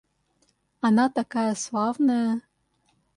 Она 0.81 1.09
такая 1.11 1.53
славная. 1.53 2.41